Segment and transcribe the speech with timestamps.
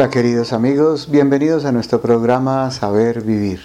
[0.00, 3.60] Hola queridos amigos, bienvenidos a nuestro programa Saber Vivir.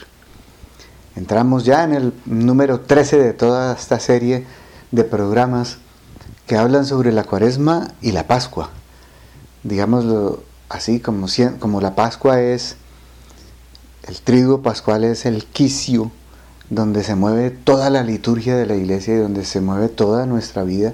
[1.16, 4.46] Entramos ya en el número 13 de toda esta serie
[4.92, 5.78] de programas
[6.46, 8.70] que hablan sobre la cuaresma y la Pascua.
[9.64, 11.28] Digámoslo así, como,
[11.58, 12.76] como la Pascua es,
[14.06, 16.12] el trigo pascual es el quicio
[16.70, 20.64] donde se mueve toda la liturgia de la iglesia y donde se mueve toda nuestra
[20.64, 20.92] vida.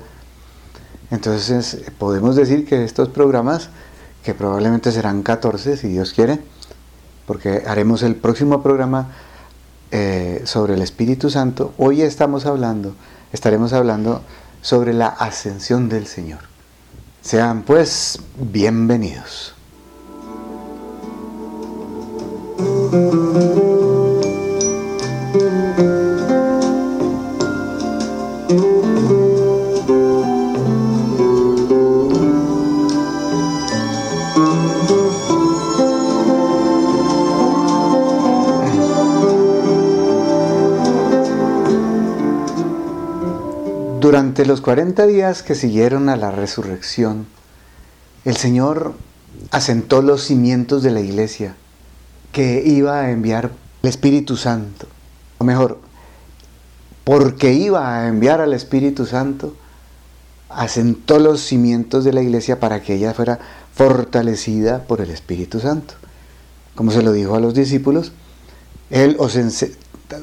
[1.10, 3.72] Entonces podemos decir que estos programas
[4.24, 6.40] que probablemente serán 14 si Dios quiere,
[7.26, 9.10] porque haremos el próximo programa
[9.92, 11.74] eh, sobre el Espíritu Santo.
[11.78, 12.96] Hoy estamos hablando,
[13.34, 14.22] estaremos hablando
[14.62, 16.40] sobre la ascensión del Señor.
[17.22, 19.54] Sean pues bienvenidos.
[44.52, 47.26] Los 40 días que siguieron a la resurrección,
[48.26, 48.96] el Señor
[49.50, 51.56] asentó los cimientos de la iglesia
[52.34, 54.88] que iba a enviar el Espíritu Santo.
[55.38, 55.80] O mejor,
[57.06, 59.56] porque iba a enviar al Espíritu Santo,
[60.50, 63.40] asentó los cimientos de la iglesia para que ella fuera
[63.74, 65.94] fortalecida por el Espíritu Santo.
[66.76, 68.12] Como se lo dijo a los discípulos,
[68.90, 69.40] Él os,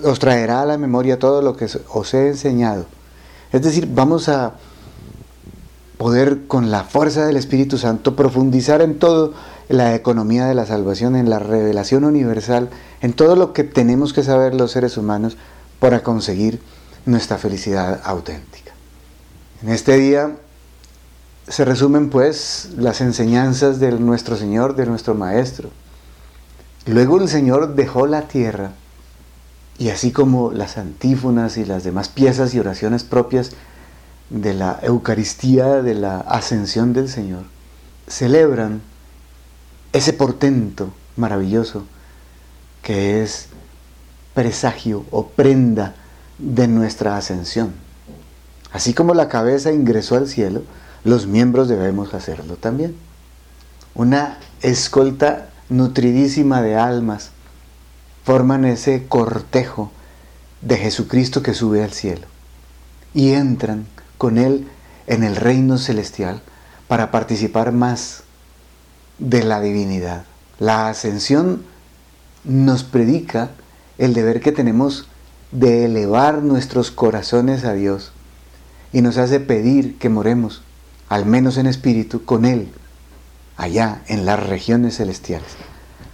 [0.05, 2.98] os traerá a la memoria todo lo que os he enseñado
[3.53, 4.55] es decir, vamos a
[5.97, 9.35] poder con la fuerza del Espíritu Santo profundizar en todo
[9.69, 12.71] la economía de la salvación, en la revelación universal,
[13.03, 15.37] en todo lo que tenemos que saber los seres humanos
[15.81, 16.61] para conseguir
[17.05, 18.73] nuestra felicidad auténtica.
[19.63, 20.37] En este día
[21.49, 25.71] se resumen pues las enseñanzas de nuestro Señor, de nuestro Maestro.
[26.87, 28.73] Luego el Señor dejó la tierra
[29.79, 33.53] y así como las antífonas y las demás piezas y oraciones propias
[34.29, 37.45] de la Eucaristía, de la ascensión del Señor,
[38.09, 38.83] celebran
[39.93, 41.85] ese portento maravilloso
[42.83, 43.49] que es
[44.35, 45.95] presagio o prenda
[46.39, 47.73] de nuestra ascensión.
[48.73, 50.63] Así como la cabeza ingresó al cielo,
[51.05, 52.97] los miembros debemos hacerlo también.
[53.95, 57.31] Una escolta nutridísima de almas
[58.29, 59.91] forman ese cortejo
[60.61, 62.27] de Jesucristo que sube al cielo
[63.15, 63.87] y entran
[64.19, 64.69] con Él
[65.07, 66.43] en el reino celestial
[66.89, 68.25] para participar más
[69.19, 70.27] de la divinidad.
[70.59, 71.63] La ascensión
[72.45, 73.53] nos predica
[73.97, 75.09] el deber que tenemos
[75.51, 78.13] de elevar nuestros corazones a Dios
[78.93, 80.61] y nos hace pedir que moremos,
[81.09, 82.69] al menos en espíritu, con Él,
[83.57, 85.49] allá en las regiones celestiales.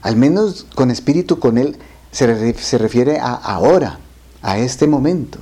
[0.01, 1.77] Al menos con espíritu con Él
[2.15, 3.99] se, refiere a ahora,
[4.41, 5.41] a este momento.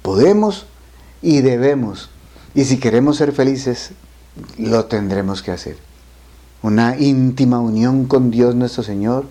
[0.00, 0.66] Podemos
[1.20, 2.08] y debemos,
[2.54, 3.90] y si queremos ser felices,
[4.58, 5.76] lo tendremos que hacer.
[6.62, 9.26] Una íntima unión con Dios nuestro Señor,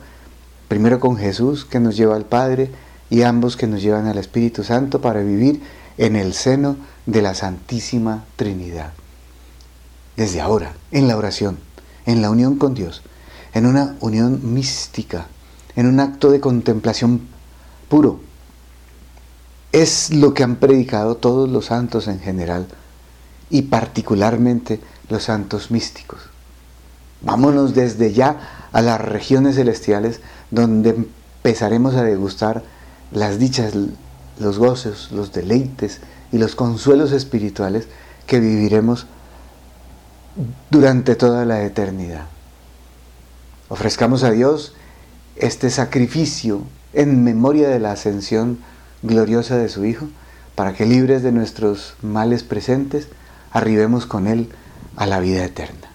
[0.68, 2.70] primero con Jesús que nos lleva al Padre
[3.10, 5.62] y ambos que nos llevan al Espíritu Santo para vivir
[5.98, 6.78] en el seno
[7.08, 8.94] de la Santísima Trinidad.
[10.16, 11.58] Desde ahora, en la oración,
[12.06, 13.02] en la unión con Dios,
[13.54, 15.28] en una unión mística,
[15.76, 17.22] en un acto de contemplación
[17.90, 18.20] puro.
[19.72, 22.68] Es lo que han predicado todos los santos en general
[23.50, 24.80] y particularmente
[25.10, 26.20] los santos místicos.
[27.22, 30.20] Vámonos desde ya a las regiones celestiales
[30.52, 32.64] donde empezaremos a degustar
[33.12, 33.74] las dichas,
[34.40, 37.88] los gozos, los deleites y los consuelos espirituales
[38.28, 39.06] que viviremos
[40.70, 42.26] durante toda la eternidad.
[43.70, 44.74] Ofrezcamos a Dios
[45.36, 46.62] este sacrificio
[46.94, 48.60] en memoria de la ascensión
[49.02, 50.08] gloriosa de su Hijo,
[50.56, 53.08] para que libres de nuestros males presentes,
[53.52, 54.50] arribemos con Él
[54.96, 55.93] a la vida eterna.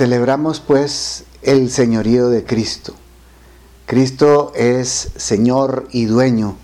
[0.00, 2.94] Celebramos pues el señorío de Cristo.
[3.84, 6.56] Cristo es Señor y dueño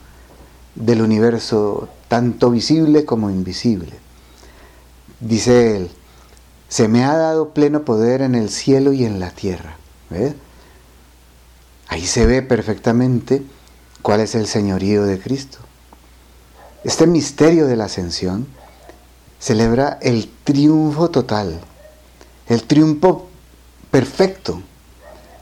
[0.74, 3.92] del universo, tanto visible como invisible.
[5.20, 5.90] Dice él,
[6.70, 9.76] se me ha dado pleno poder en el cielo y en la tierra.
[11.88, 13.42] Ahí se ve perfectamente
[14.00, 15.58] cuál es el señorío de Cristo.
[16.84, 18.46] Este misterio de la ascensión
[19.38, 21.60] celebra el triunfo total,
[22.48, 23.28] el triunfo
[23.90, 24.62] perfecto,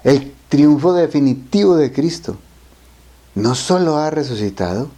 [0.05, 2.37] el triunfo definitivo de Cristo.
[3.35, 4.89] No solo ha resucitado,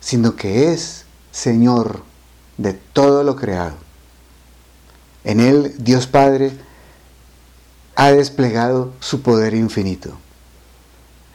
[0.00, 2.02] sino que es Señor
[2.56, 3.76] de todo lo creado.
[5.24, 6.52] En Él Dios Padre
[7.94, 10.12] ha desplegado su poder infinito.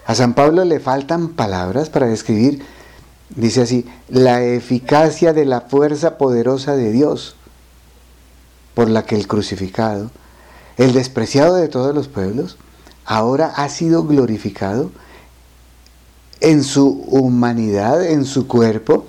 [0.06, 2.64] A San Pablo le faltan palabras para describir,
[3.30, 7.36] dice así, la eficacia de la fuerza poderosa de Dios,
[8.74, 10.12] por la que el crucificado,
[10.78, 12.58] el despreciado de todos los pueblos,
[13.06, 14.92] ahora ha sido glorificado
[16.40, 19.06] en su humanidad, en su cuerpo,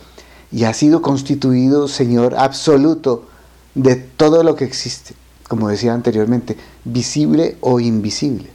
[0.53, 3.27] y ha sido constituido Señor absoluto
[3.75, 5.15] de todo lo que existe
[5.49, 8.51] como decía anteriormente, visible o invisible.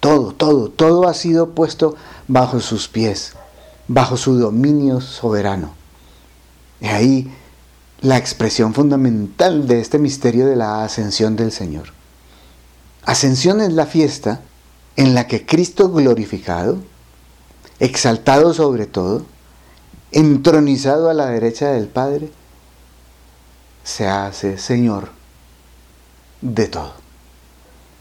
[0.00, 1.96] Todo, todo, todo ha sido puesto
[2.28, 3.32] bajo sus pies,
[3.88, 5.72] bajo su dominio soberano.
[6.80, 7.34] Y ahí
[8.00, 11.92] la expresión fundamental de este misterio de la ascensión del Señor.
[13.04, 14.40] Ascensión es la fiesta
[14.96, 16.78] en la que Cristo glorificado,
[17.80, 19.24] exaltado sobre todo,
[20.12, 22.30] entronizado a la derecha del Padre,
[23.82, 25.10] se hace Señor
[26.40, 26.92] de todo.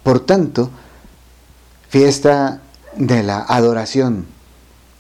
[0.03, 0.69] Por tanto,
[1.89, 2.61] fiesta
[2.95, 4.25] de la adoración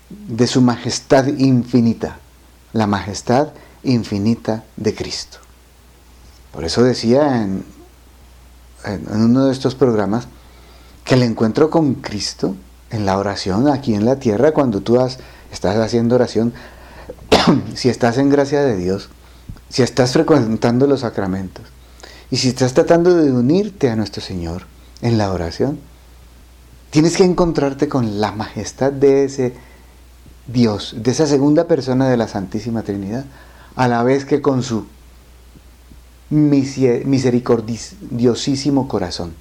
[0.09, 2.19] de su majestad infinita,
[2.73, 3.67] la majestad infinita
[4.75, 5.37] de Cristo.
[6.51, 7.63] Por eso decía en,
[9.09, 10.27] uno de estos programas
[11.03, 12.55] que el encuentro con Cristo
[12.89, 14.99] en la oración aquí en la tierra, cuando tú
[15.51, 16.53] estás haciendo oración,
[17.75, 19.09] si estás en gracia de Dios,
[19.69, 21.65] si estás frecuentando los sacramentos,
[22.29, 24.63] y si estás tratando de unirte a nuestro Señor
[25.01, 25.79] en la oración,
[26.89, 29.53] tienes que encontrarte con la majestad de ese
[30.47, 33.25] Dios, de esa segunda persona de la Santísima Trinidad,
[33.77, 34.85] a la vez que con su
[36.29, 39.33] misericordiosísimo corazón.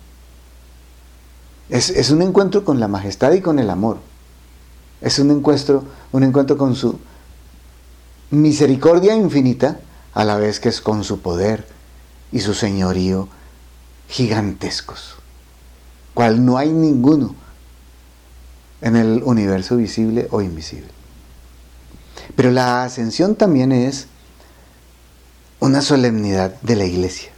[1.68, 3.98] Es, es, un encuentro con la majestad y con el amor.
[5.00, 7.00] Es un encuentro, un encuentro con su
[8.30, 9.80] misericordia infinita,
[10.14, 11.66] a la vez que es con su poder,
[12.30, 13.28] y su señorío
[14.08, 15.16] gigantescos,
[16.12, 17.34] cual no hay ninguno
[18.82, 20.90] en el universo visible o invisible.
[22.34, 24.08] Pero la ascensión también es
[25.60, 27.30] una solemnidad de la iglesia.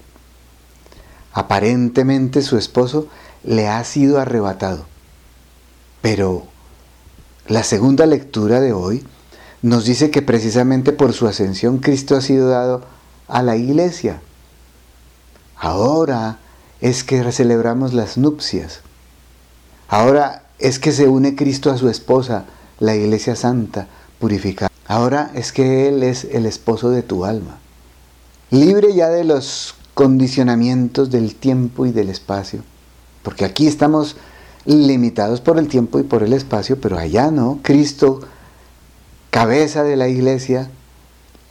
[1.33, 3.09] Aparentemente su esposo
[3.45, 4.87] le ha sido arrebatado,
[6.03, 6.47] pero
[7.47, 9.07] la segunda lectura de hoy
[9.63, 12.85] nos dice que precisamente por su ascensión Cristo ha sido dado
[13.29, 14.21] a la iglesia
[15.61, 16.39] Ahora
[16.81, 18.81] es que celebramos las nupcias.
[19.89, 22.45] Ahora es que se une Cristo a su esposa,
[22.79, 23.89] la iglesia santa,
[24.21, 24.71] purificada.
[24.87, 27.59] Ahora es que Él es el esposo de tu alma.
[28.51, 32.63] Libre ya de los condicionamientos del tiempo y del espacio.
[33.23, 34.17] Porque aquí estamos
[34.65, 37.59] limitados por el tiempo y por el espacio, pero allá no.
[37.63, 38.21] Cristo,
[39.31, 40.71] cabeza de la iglesia,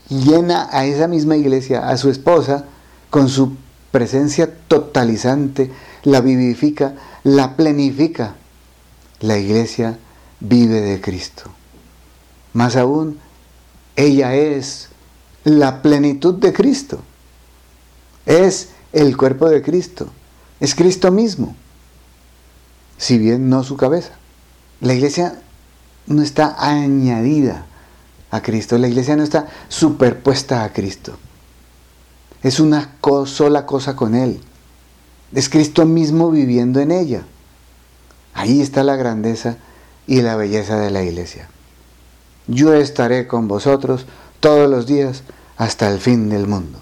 [0.08, 2.64] llena a esa misma iglesia, a su esposa,
[3.10, 3.56] con su
[3.90, 5.70] presencia totalizante,
[6.02, 8.34] la vivifica, la plenifica.
[9.20, 9.98] La iglesia
[10.40, 11.50] vive de Cristo.
[12.52, 13.18] Más aún,
[13.96, 14.87] ella es
[15.48, 17.00] la plenitud de Cristo.
[18.26, 20.08] Es el cuerpo de Cristo.
[20.60, 21.54] Es Cristo mismo.
[22.96, 24.12] Si bien no su cabeza.
[24.80, 25.40] La iglesia
[26.06, 27.66] no está añadida
[28.30, 28.78] a Cristo.
[28.78, 31.18] La iglesia no está superpuesta a Cristo
[32.42, 34.40] es una sola cosa con Él.
[35.32, 37.22] Es Cristo mismo viviendo en ella.
[38.34, 39.56] Ahí está la grandeza
[40.06, 41.48] y la belleza de la iglesia.
[42.46, 44.06] Yo estaré con vosotros
[44.40, 45.22] todos los días
[45.58, 46.78] hasta el fin del mundo.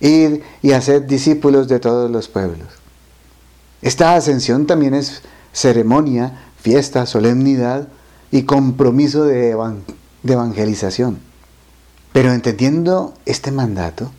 [0.00, 2.66] Id y haced discípulos de todos los pueblos.
[3.82, 7.88] Esta ascensión también es ceremonia, fiesta, solemnidad
[8.30, 9.56] y compromiso de,
[10.24, 11.18] evangelización.
[12.12, 14.10] Pero entendiendo este mandato,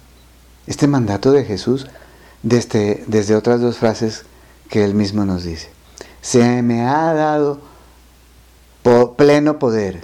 [0.67, 1.88] este mandato de Jesús,
[2.43, 4.24] desde, desde otras dos frases
[4.69, 5.69] que él mismo nos dice.
[6.21, 7.59] Se me ha dado
[9.17, 10.01] pleno poder,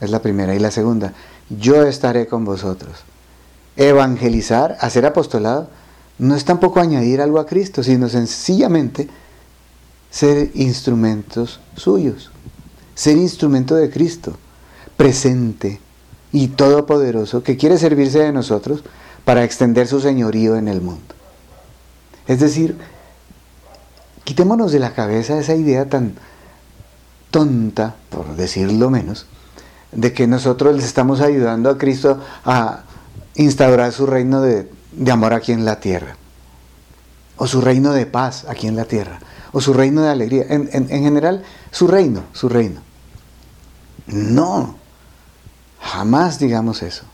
[0.00, 0.54] es la primera.
[0.54, 1.12] Y la segunda,
[1.50, 3.04] yo estaré con vosotros.
[3.76, 5.68] Evangelizar, hacer apostolado,
[6.18, 9.08] no es tampoco añadir algo a Cristo, sino sencillamente
[10.10, 12.30] ser instrumentos suyos,
[12.94, 14.36] ser instrumento de Cristo,
[14.96, 15.80] presente,
[16.32, 18.82] y todopoderoso que quiere servirse de nosotros
[19.24, 21.14] para extender su señorío en el mundo.
[22.26, 22.76] Es decir,
[24.24, 26.14] quitémonos de la cabeza esa idea tan
[27.30, 29.26] tonta, por decirlo menos,
[29.92, 32.82] de que nosotros les estamos ayudando a Cristo a
[33.34, 34.68] instaurar su reino de,
[35.10, 36.16] amor aquí en la tierra,
[37.36, 39.18] o su reino de paz aquí en la tierra,
[39.52, 42.80] o su reino de alegría, en, en general, su reino, su reino.
[44.06, 44.76] No,
[45.80, 47.04] jamás digamos eso.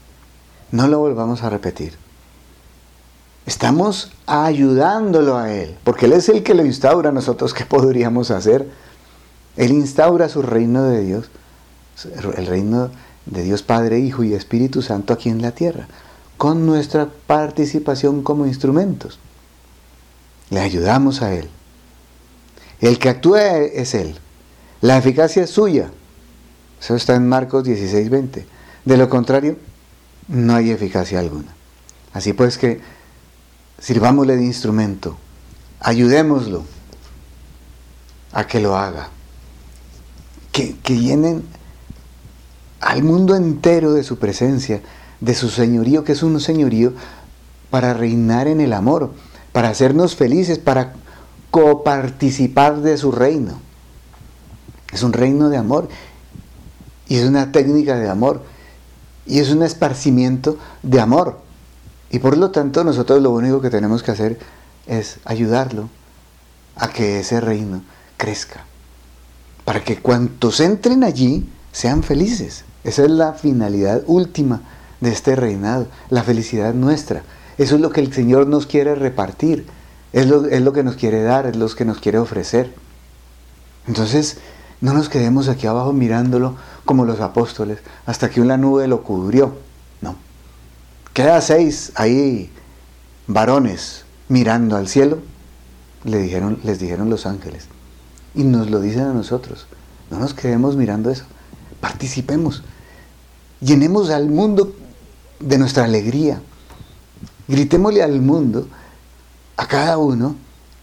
[0.71, 1.95] No lo volvamos a repetir.
[3.47, 7.13] Estamos ayudándolo a Él, porque Él es el que lo instaura.
[7.13, 8.69] Nosotros, ¿qué podríamos hacer?
[9.57, 11.31] Él instaura su reino de Dios,
[12.05, 12.91] el reino
[13.27, 15.89] de Dios Padre, Hijo y Espíritu Santo aquí en la tierra,
[16.37, 19.19] con nuestra participación como instrumentos.
[20.51, 21.49] Le ayudamos a Él.
[22.81, 24.17] El que actúa es Él.
[24.81, 25.91] La eficacia es suya.
[26.81, 28.47] Eso está en Marcos 16, 20.
[28.85, 29.57] De lo contrario,
[30.29, 31.55] no hay eficacia alguna.
[32.13, 32.81] Así pues que
[33.79, 35.17] sirvámosle de instrumento,
[35.81, 36.65] ayudémoslo
[38.33, 39.09] a que lo haga,
[40.53, 41.45] que, que llenen
[42.81, 44.81] al mundo entero de su presencia,
[45.21, 46.93] de su señorío, que es un señorío
[47.71, 49.13] para reinar en el amor,
[49.53, 50.95] para hacernos felices, para
[51.51, 53.61] coparticipar de su reino.
[54.93, 55.89] Es un reino de amor
[57.09, 58.43] y es una técnica de amor
[59.27, 61.41] y es un esparcimiento de amor.
[62.11, 64.39] Y por lo tanto nosotros lo único que tenemos que hacer
[64.87, 65.89] es ayudarlo
[66.77, 67.83] a que ese reino
[68.17, 68.65] crezca.
[69.65, 72.65] Para que cuantos entren allí sean felices.
[72.85, 74.63] Esa es la finalidad última
[75.03, 77.23] de este reinado, la felicidad nuestra.
[77.59, 79.67] Eso es lo que el Señor nos quiere repartir,
[80.15, 82.73] es lo, es lo que nos quiere dar, es lo que nos quiere ofrecer.
[83.87, 84.39] Entonces,
[84.81, 86.57] no nos quedemos aquí abajo mirándolo
[86.87, 89.59] como los apóstoles, hasta que una nube lo cubrió.
[90.01, 90.17] No.
[91.13, 92.51] Queda seis ahí
[93.27, 95.19] varones mirando al cielo,
[96.05, 97.67] le dijeron, les dijeron los ángeles.
[98.35, 99.67] Y nos lo dicen a nosotros.
[100.11, 101.27] No nos quedemos mirando eso.
[101.81, 102.63] Participemos.
[103.61, 104.75] Llenemos al mundo
[105.41, 106.41] de nuestra alegría.
[107.49, 108.69] Gritémosle al mundo,
[109.57, 110.37] a cada uno,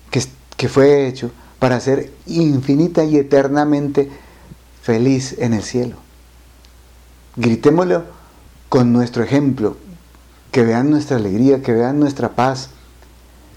[0.09, 0.23] que,
[0.55, 4.09] que fue hecho para ser infinita y eternamente
[4.81, 5.95] feliz en el cielo.
[7.35, 8.03] Gritémoslo
[8.69, 9.77] con nuestro ejemplo,
[10.51, 12.69] que vean nuestra alegría, que vean nuestra paz,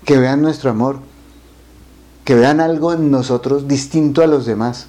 [0.04, 1.00] que vean nuestro amor,
[2.24, 4.86] que vean algo en nosotros distinto a los demás,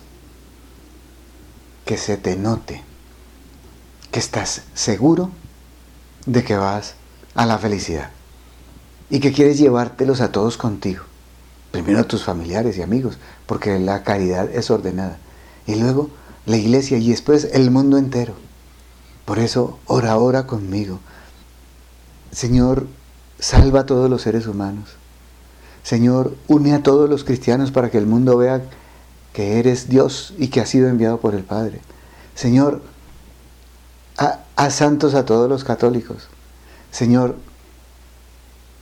[1.87, 2.83] que se te note,
[4.11, 5.31] que estás seguro
[6.27, 6.93] de que vas
[7.33, 8.11] a la felicidad
[9.09, 11.03] y que quieres llevártelos a todos contigo.
[11.71, 15.17] Primero a tus familiares y amigos, porque la caridad es ordenada.
[15.65, 16.09] Y luego
[16.45, 18.33] la iglesia y después el mundo entero.
[19.25, 20.99] Por eso, ora, ora conmigo.
[22.31, 22.87] Señor,
[23.39, 24.89] salva a todos los seres humanos.
[25.83, 28.61] Señor, une a todos los cristianos para que el mundo vea
[29.37, 31.79] que eres Dios y que has sido enviado por el Padre.
[32.33, 32.81] Señor,
[34.17, 36.27] haz santos a todos los católicos.
[36.89, 37.35] Señor,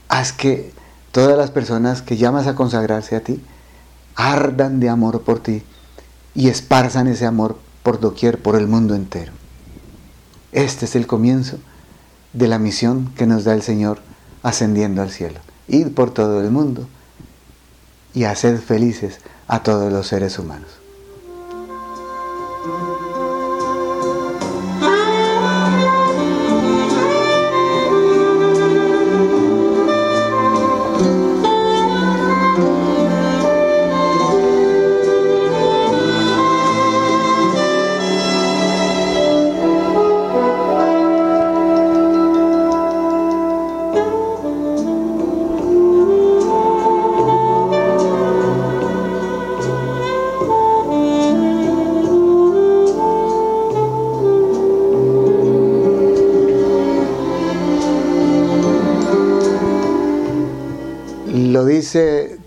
[0.08, 0.72] haz que
[1.12, 3.38] todas las personas que llamas a consagrarse a ti
[4.14, 5.62] ardan de amor por ti
[6.34, 9.32] y esparzan ese amor por doquier, por el mundo entero.
[10.52, 11.58] Este es el comienzo
[12.32, 14.00] de la misión que nos da el Señor
[14.42, 15.38] ascendiendo al cielo.
[15.68, 16.88] Ir por todo el mundo
[18.14, 20.75] y hacer felices a todos los seres humanos.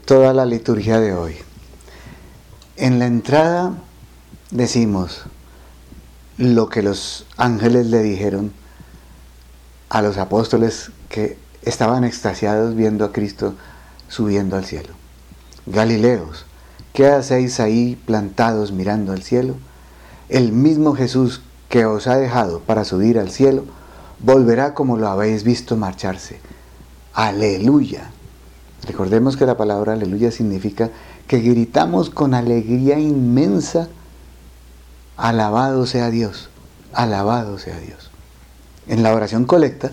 [0.10, 1.36] Toda la liturgia de hoy.
[2.78, 3.76] En la entrada
[4.50, 5.26] decimos
[6.36, 8.52] lo que los ángeles le dijeron
[9.88, 13.54] a los apóstoles que estaban extasiados viendo a Cristo
[14.08, 14.96] subiendo al cielo.
[15.68, 16.48] Galileos,
[16.92, 19.58] ¿qué hacéis ahí plantados mirando al cielo?
[20.28, 23.64] El mismo Jesús que os ha dejado para subir al cielo,
[24.18, 26.40] volverá como lo habéis visto marcharse.
[27.14, 28.10] Aleluya.
[28.86, 30.90] Recordemos que la palabra aleluya significa
[31.28, 33.88] que gritamos con alegría inmensa,
[35.18, 36.50] alabado sea Dios,
[36.94, 38.10] alabado sea Dios.
[38.88, 39.92] En la oración colecta,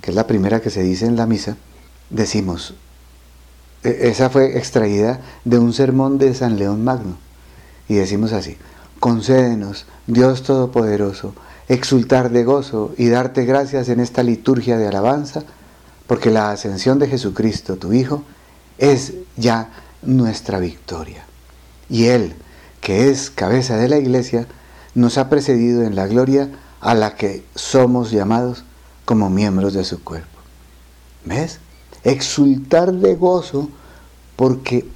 [0.00, 1.56] que es la primera que se dice en la misa,
[2.10, 2.74] decimos,
[3.82, 7.18] e, esa fue extraída de un sermón de San León Magno,
[7.88, 8.56] y decimos así,
[9.00, 11.34] concédenos, Dios Todopoderoso,
[11.68, 15.44] exultar de gozo y darte gracias en esta liturgia de alabanza,
[16.08, 18.24] porque la ascensión de Jesucristo, tu Hijo,
[18.78, 19.70] es ya
[20.02, 21.24] nuestra victoria.
[21.90, 22.34] Y Él,
[22.80, 24.48] que es cabeza de la iglesia,
[24.94, 26.50] nos ha precedido en la gloria
[26.80, 28.64] a la que somos llamados
[29.04, 30.38] como miembros de su cuerpo.
[31.26, 31.58] ¿Ves?
[32.04, 33.68] Exultar de gozo
[34.34, 34.88] porque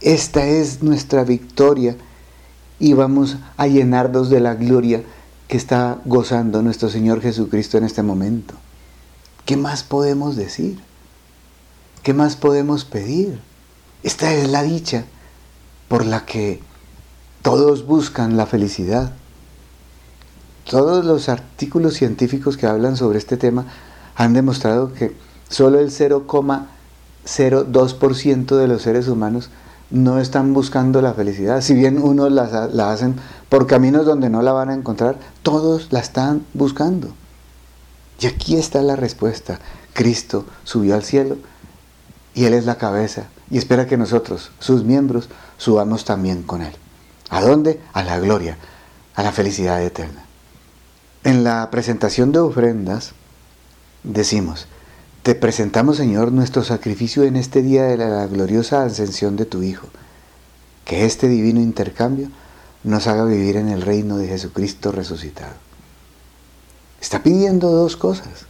[0.00, 1.94] esta es nuestra victoria
[2.78, 5.02] y vamos a llenarnos de la gloria
[5.46, 8.54] que está gozando nuestro Señor Jesucristo en este momento.
[9.48, 10.78] ¿Qué más podemos decir?
[12.02, 13.40] ¿Qué más podemos pedir?
[14.02, 15.06] Esta es la dicha
[15.88, 16.60] por la que
[17.40, 19.12] todos buscan la felicidad.
[20.68, 23.64] Todos los artículos científicos que hablan sobre este tema
[24.16, 25.16] han demostrado que
[25.48, 29.48] solo el 0,02% de los seres humanos
[29.88, 31.62] no están buscando la felicidad.
[31.62, 33.16] Si bien unos la, hacen
[33.48, 37.14] por caminos donde no la van a encontrar, todos la están buscando.
[38.20, 39.60] Y aquí está la respuesta.
[39.92, 41.38] Cristo subió al cielo
[42.34, 46.72] y Él es la cabeza y espera que nosotros, sus miembros, subamos también con Él.
[47.30, 47.80] ¿A dónde?
[47.92, 48.58] A la gloria,
[49.14, 50.24] a la felicidad eterna.
[51.24, 53.12] En la presentación de ofrendas
[54.02, 54.66] decimos,
[55.22, 59.88] te presentamos Señor nuestro sacrificio en este día de la gloriosa ascensión de tu Hijo,
[60.84, 62.28] que este divino intercambio
[62.84, 65.67] nos haga vivir en el reino de Jesucristo resucitado.
[67.00, 68.46] Está pidiendo dos cosas.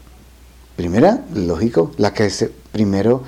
[0.76, 3.22] Primera, lógico, la que se, primero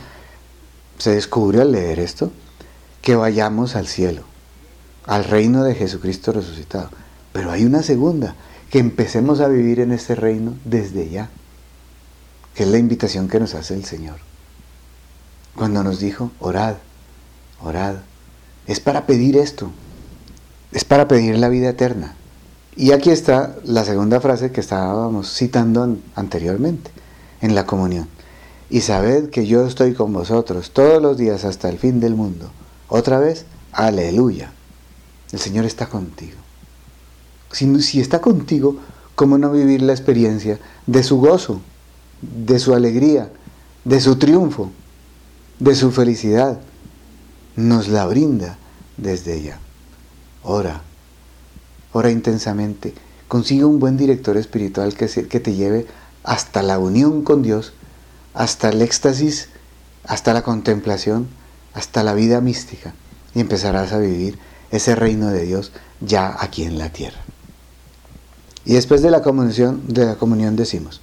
[0.98, 2.30] se descubre al leer esto,
[3.02, 4.22] que vayamos al cielo,
[5.06, 6.90] al reino de Jesucristo resucitado.
[7.32, 8.36] Pero hay una segunda,
[8.70, 11.28] que empecemos a vivir en este reino desde ya,
[12.54, 14.18] que es la invitación que nos hace el Señor.
[15.56, 16.76] Cuando nos dijo, orad,
[17.60, 17.96] orad,
[18.66, 19.72] es para pedir esto,
[20.70, 22.14] es para pedir la vida eterna.
[22.76, 26.90] Y aquí está la segunda frase que estábamos citando anteriormente
[27.40, 28.08] en la comunión
[28.70, 32.50] y sabed que yo estoy con vosotros todos los días hasta el fin del mundo.
[32.88, 34.52] Otra vez, aleluya.
[35.32, 36.38] El Señor está contigo.
[37.50, 38.76] Si, si está contigo,
[39.16, 41.60] ¿cómo no vivir la experiencia de su gozo,
[42.22, 43.30] de su alegría,
[43.84, 44.70] de su triunfo,
[45.58, 46.60] de su felicidad?
[47.56, 48.56] Nos la brinda
[48.96, 49.58] desde ella.
[50.44, 50.82] Ora,
[51.92, 52.94] ora intensamente.
[53.28, 55.86] Consigue un buen director espiritual que, te lleve
[56.24, 57.72] hasta la unión con Dios
[58.34, 59.48] hasta el éxtasis,
[60.04, 61.28] hasta la contemplación,
[61.74, 62.94] hasta la vida mística
[63.34, 64.38] y empezarás a vivir
[64.70, 67.20] ese reino de Dios ya aquí en la tierra.
[68.64, 71.00] Y después de la comunión, de la comunión decimos,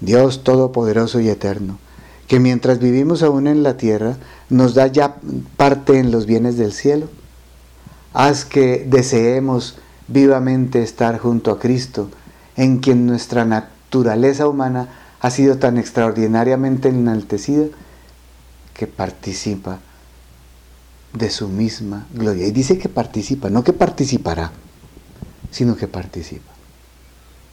[0.00, 1.78] Dios Todopoderoso y Eterno,
[2.26, 4.16] que mientras vivimos aún en la tierra,
[4.48, 5.16] nos da ya
[5.56, 7.08] parte en los bienes del cielo.
[8.12, 9.76] Haz que deseemos
[10.10, 12.10] vivamente estar junto a Cristo,
[12.56, 14.88] en quien nuestra naturaleza humana
[15.20, 17.66] ha sido tan extraordinariamente enaltecida
[18.74, 19.78] que participa
[21.12, 22.46] de su misma gloria.
[22.46, 24.50] Y dice que participa, no que participará,
[25.50, 26.50] sino que participa.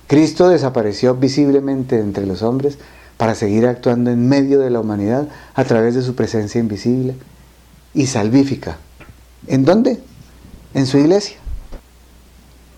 [0.08, 2.78] Cristo desapareció visiblemente entre los hombres
[3.17, 7.15] para seguir actuando en medio de la humanidad a través de su presencia invisible
[7.93, 8.78] y salvífica.
[9.48, 10.00] ¿En dónde?
[10.74, 11.38] En su iglesia.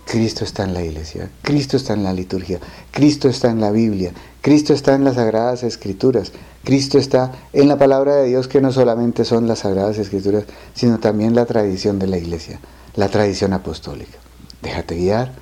[0.10, 4.12] Cristo está en la iglesia, Cristo está en la liturgia, Cristo está en la Biblia,
[4.42, 6.32] Cristo está en las sagradas escrituras,
[6.64, 10.98] Cristo está en la palabra de Dios que no solamente son las sagradas escrituras, sino
[10.98, 12.60] también la tradición de la iglesia,
[12.96, 14.18] la tradición apostólica.
[14.64, 15.36] Déjate guiar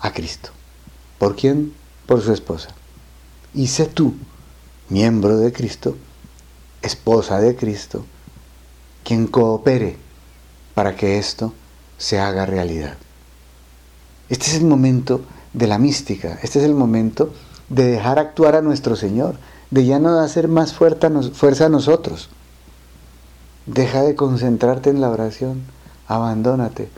[0.00, 0.50] a Cristo.
[1.18, 1.72] ¿Por quién?
[2.06, 2.70] Por su esposa.
[3.54, 4.14] Y sé tú,
[4.88, 5.96] miembro de Cristo,
[6.82, 8.04] esposa de Cristo,
[9.04, 9.96] quien coopere
[10.74, 11.54] para que esto
[11.98, 12.96] se haga realidad.
[14.28, 17.32] Este es el momento de la mística, este es el momento
[17.68, 19.36] de dejar actuar a nuestro Señor,
[19.70, 21.06] de ya no hacer más fuerza
[21.66, 22.28] a nosotros.
[23.66, 25.62] Deja de concentrarte en la oración,
[26.06, 26.88] abandónate,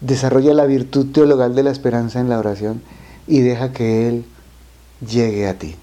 [0.00, 2.82] desarrolla la virtud teologal de la esperanza en la oración
[3.26, 4.24] y deja que Él
[5.06, 5.76] llegue a ti,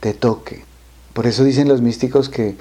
[0.00, 0.64] te toque.
[1.12, 2.56] Por eso dicen los místicos que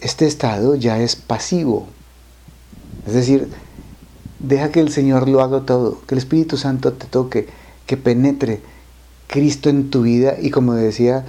[0.00, 1.86] este estado ya es pasivo.
[3.06, 3.48] Es decir,
[4.38, 7.48] Deja que el Señor lo haga todo, que el Espíritu Santo te toque,
[7.86, 8.60] que penetre
[9.26, 11.24] Cristo en tu vida y como decía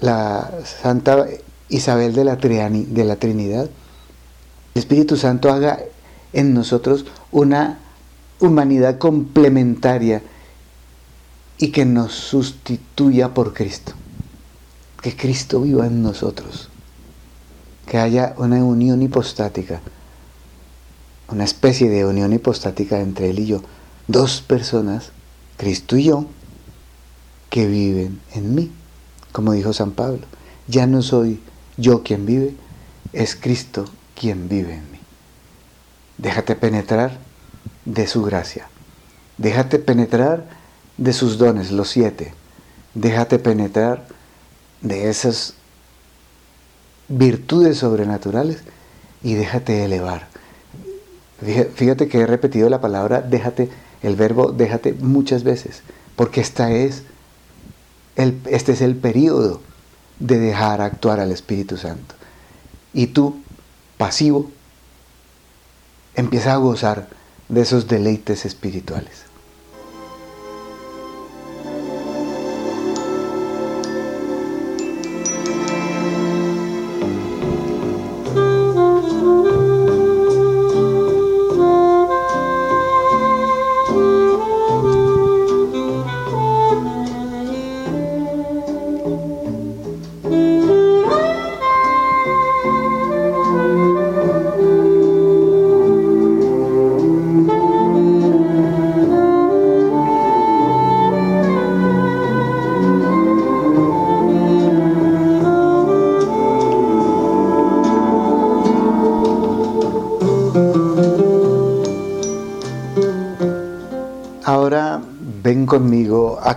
[0.00, 1.26] la Santa
[1.68, 3.68] Isabel de la, de la Trinidad,
[4.74, 5.80] el Espíritu Santo haga
[6.32, 7.78] en nosotros una
[8.40, 10.22] humanidad complementaria
[11.58, 13.92] y que nos sustituya por Cristo.
[15.00, 16.68] Que Cristo viva en nosotros.
[17.86, 19.80] Que haya una unión hipostática
[21.32, 23.62] una especie de unión hipostática entre Él y yo.
[24.06, 25.12] Dos personas,
[25.56, 26.26] Cristo y yo,
[27.50, 28.70] que viven en mí.
[29.32, 30.26] Como dijo San Pablo,
[30.68, 31.40] ya no soy
[31.76, 32.54] yo quien vive,
[33.12, 34.98] es Cristo quien vive en mí.
[36.18, 37.18] Déjate penetrar
[37.84, 38.68] de su gracia.
[39.38, 40.46] Déjate penetrar
[40.98, 42.34] de sus dones, los siete.
[42.94, 44.06] Déjate penetrar
[44.82, 45.54] de esas
[47.08, 48.58] virtudes sobrenaturales
[49.22, 50.31] y déjate elevar.
[51.74, 53.68] Fíjate que he repetido la palabra déjate,
[54.02, 55.82] el verbo déjate muchas veces,
[56.14, 57.02] porque esta es
[58.16, 59.60] el, este es el periodo
[60.20, 62.14] de dejar actuar al Espíritu Santo.
[62.94, 63.42] Y tú,
[63.96, 64.50] pasivo,
[66.14, 67.08] empieza a gozar
[67.48, 69.31] de esos deleites espirituales.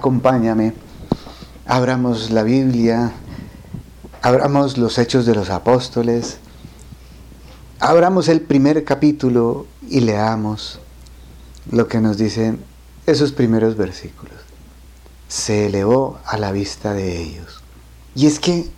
[0.05, 0.75] Acompáñame,
[1.65, 3.11] abramos la Biblia,
[4.21, 6.37] abramos los hechos de los apóstoles,
[7.79, 10.79] abramos el primer capítulo y leamos
[11.71, 12.59] lo que nos dicen
[13.07, 14.35] esos primeros versículos.
[15.27, 17.63] Se elevó a la vista de ellos.
[18.13, 18.69] Y es que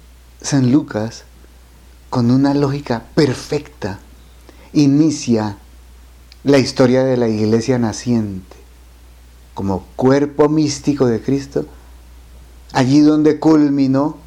[0.41, 1.25] San Lucas,
[2.09, 3.99] con una lógica perfecta,
[4.71, 5.57] inicia
[6.45, 8.66] la historia de la iglesia naciente
[9.57, 11.65] como cuerpo místico de Cristo,
[12.73, 14.17] allí donde culminó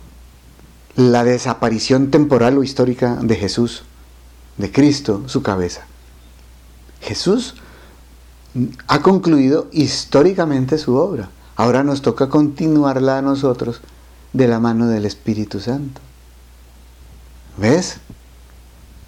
[0.96, 3.84] la desaparición temporal o histórica de Jesús,
[4.56, 5.82] de Cristo, su cabeza.
[7.00, 7.54] Jesús
[8.88, 11.30] ha concluido históricamente su obra.
[11.54, 13.82] Ahora nos toca continuarla a nosotros
[14.32, 16.00] de la mano del Espíritu Santo.
[17.56, 17.98] ¿Ves?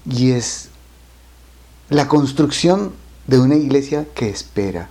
[0.09, 0.69] Y es
[1.91, 2.93] la construcción
[3.27, 4.89] de una iglesia que espera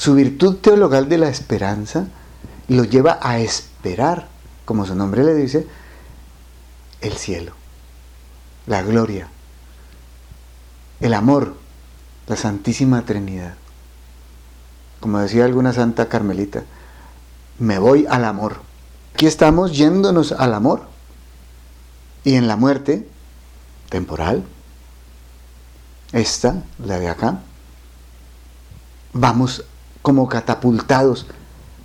[0.00, 2.06] su virtud teologal de la esperanza
[2.68, 4.28] lo lleva a esperar,
[4.64, 5.66] como su nombre le dice,
[7.02, 7.52] el cielo,
[8.66, 9.28] la gloria,
[11.00, 11.54] el amor,
[12.28, 13.56] la Santísima Trinidad.
[15.00, 16.62] Como decía alguna santa carmelita,
[17.58, 18.62] me voy al amor.
[19.12, 20.88] Aquí estamos yéndonos al amor.
[22.24, 23.06] Y en la muerte
[23.90, 24.44] temporal,
[26.12, 27.40] esta, la de acá,
[29.12, 29.66] vamos
[30.02, 31.26] como catapultados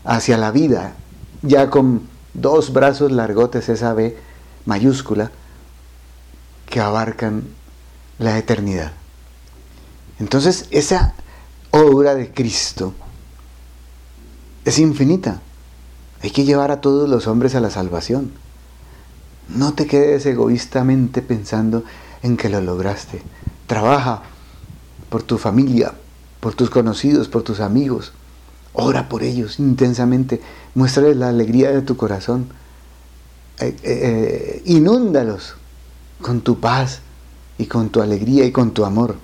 [0.03, 0.93] hacia la vida,
[1.41, 4.17] ya con dos brazos largotes, esa B
[4.65, 5.31] mayúscula,
[6.69, 7.43] que abarcan
[8.19, 8.93] la eternidad.
[10.19, 11.13] Entonces, esa
[11.71, 12.93] obra de Cristo
[14.63, 15.41] es infinita.
[16.21, 18.31] Hay que llevar a todos los hombres a la salvación.
[19.49, 21.83] No te quedes egoístamente pensando
[22.23, 23.21] en que lo lograste.
[23.67, 24.23] Trabaja
[25.09, 25.93] por tu familia,
[26.45, 28.11] por tus conocidos, por tus amigos.
[28.73, 30.41] Ora por ellos intensamente.
[30.75, 32.45] Muéstrales la alegría de tu corazón.
[33.59, 35.55] Eh, eh, eh, inúndalos
[36.21, 36.99] con tu paz
[37.57, 39.15] y con tu alegría y con tu amor.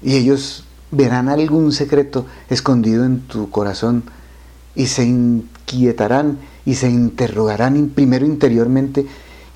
[0.00, 4.04] Y ellos verán algún secreto escondido en tu corazón
[4.76, 9.06] y se inquietarán y se interrogarán primero interiormente,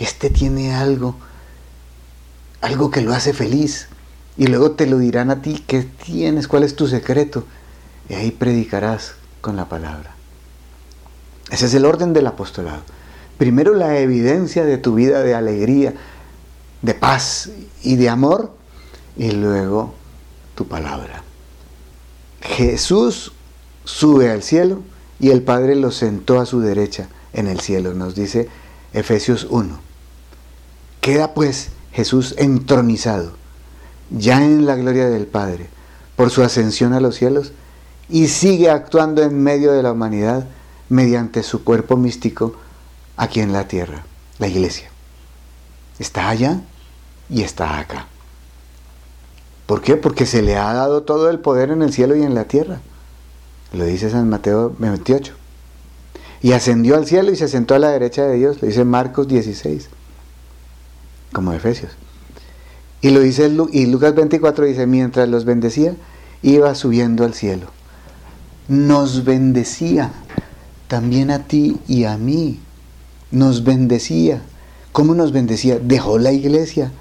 [0.00, 1.14] este tiene algo,
[2.60, 3.86] algo que lo hace feliz,
[4.36, 6.48] y luego te lo dirán a ti, ¿qué tienes?
[6.48, 7.44] ¿Cuál es tu secreto?
[8.08, 10.14] Y ahí predicarás con la palabra.
[11.50, 12.82] Ese es el orden del apostolado.
[13.38, 15.94] Primero la evidencia de tu vida de alegría,
[16.82, 17.50] de paz
[17.82, 18.52] y de amor,
[19.16, 19.94] y luego
[20.54, 21.22] tu palabra.
[22.40, 23.32] Jesús
[23.84, 24.82] sube al cielo
[25.20, 28.48] y el Padre lo sentó a su derecha en el cielo, nos dice
[28.92, 29.78] Efesios 1.
[31.00, 33.43] Queda pues Jesús entronizado
[34.10, 35.68] ya en la gloria del Padre,
[36.16, 37.52] por su ascensión a los cielos,
[38.08, 40.46] y sigue actuando en medio de la humanidad
[40.88, 42.54] mediante su cuerpo místico
[43.16, 44.04] aquí en la tierra,
[44.38, 44.90] la iglesia.
[45.98, 46.60] Está allá
[47.30, 48.06] y está acá.
[49.66, 49.96] ¿Por qué?
[49.96, 52.80] Porque se le ha dado todo el poder en el cielo y en la tierra.
[53.72, 55.34] Lo dice San Mateo 28.
[56.42, 59.26] Y ascendió al cielo y se sentó a la derecha de Dios, lo dice Marcos
[59.28, 59.88] 16,
[61.32, 61.92] como Efesios.
[63.04, 65.94] Y lo dice y Lucas 24 dice, mientras los bendecía,
[66.40, 67.66] iba subiendo al cielo.
[68.66, 70.10] Nos bendecía
[70.88, 72.60] también a ti y a mí.
[73.30, 74.40] Nos bendecía.
[74.92, 75.78] ¿Cómo nos bendecía?
[75.78, 76.92] Dejó la iglesia,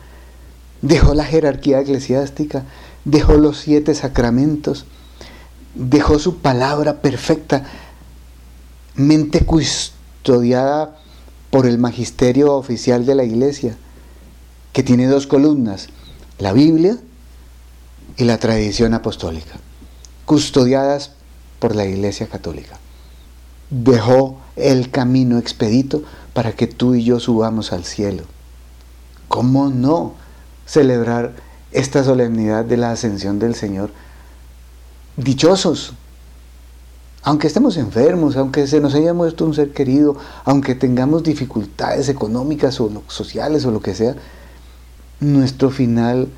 [0.82, 2.66] dejó la jerarquía eclesiástica,
[3.06, 4.86] dejó los siete sacramentos,
[5.74, 7.63] dejó su palabra perfecta,
[8.96, 10.98] mente custodiada
[11.50, 13.78] por el magisterio oficial de la iglesia,
[14.74, 15.88] que tiene dos columnas,
[16.43, 16.97] la Biblia
[18.17, 19.56] y la tradición apostólica,
[20.25, 21.12] custodiadas
[21.60, 22.77] por la iglesia católica.
[23.69, 26.03] Dejó el camino expedito
[26.34, 28.23] para que tú y yo subamos al cielo.
[29.29, 30.15] ¿Cómo no
[30.65, 31.34] celebrar
[31.71, 33.91] esta solemnidad de la ascensión del Señor?
[35.15, 35.93] Dichosos,
[37.21, 42.82] aunque estemos enfermos, aunque se nos haya muerto un ser querido, aunque tengamos dificultades económicas
[42.82, 44.17] o sociales o lo que sea,
[45.24, 46.30] nuestro final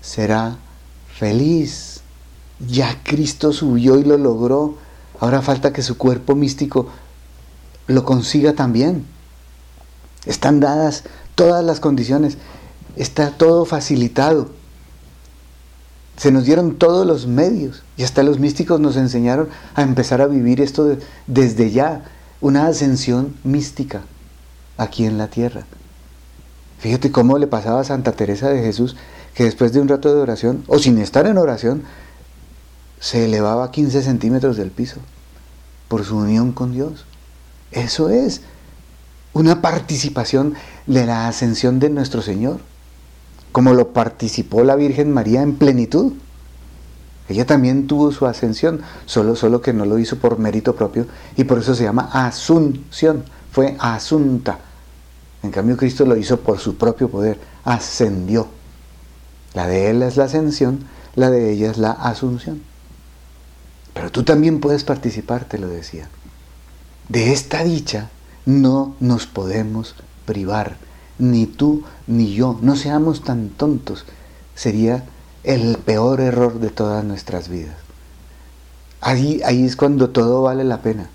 [0.00, 0.56] será
[1.18, 2.00] feliz.
[2.66, 4.76] Ya Cristo subió y lo logró.
[5.20, 6.88] Ahora falta que su cuerpo místico
[7.86, 9.04] lo consiga también.
[10.26, 11.04] Están dadas
[11.34, 12.36] todas las condiciones.
[12.96, 14.50] Está todo facilitado.
[16.16, 20.26] Se nos dieron todos los medios y hasta los místicos nos enseñaron a empezar a
[20.26, 20.96] vivir esto
[21.28, 22.04] desde ya,
[22.40, 24.02] una ascensión mística
[24.76, 25.64] aquí en la tierra.
[26.78, 28.96] Fíjate cómo le pasaba a Santa Teresa de Jesús
[29.34, 31.82] que después de un rato de oración, o sin estar en oración,
[33.00, 35.00] se elevaba 15 centímetros del piso
[35.88, 37.04] por su unión con Dios.
[37.70, 38.42] Eso es
[39.32, 40.54] una participación
[40.86, 42.60] de la ascensión de nuestro Señor
[43.52, 46.12] como lo participó la Virgen María en plenitud.
[47.28, 51.44] Ella también tuvo su ascensión, solo, solo que no lo hizo por mérito propio y
[51.44, 54.58] por eso se llama asunción, fue asunta.
[55.42, 58.48] En cambio Cristo lo hizo por su propio poder, ascendió.
[59.54, 62.62] La de él es la ascensión, la de ella es la asunción.
[63.94, 66.08] Pero tú también puedes participar, te lo decía.
[67.08, 68.10] De esta dicha
[68.46, 69.94] no nos podemos
[70.26, 70.76] privar
[71.18, 74.04] ni tú ni yo, no seamos tan tontos,
[74.54, 75.04] sería
[75.42, 77.76] el peor error de todas nuestras vidas.
[79.00, 81.10] Ahí, ahí es cuando todo vale la pena,